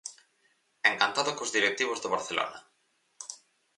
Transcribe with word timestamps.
Encantado 0.91 1.31
cos 1.37 1.53
directivos 1.57 2.01
do 2.03 2.11
Barcelona. 2.15 2.59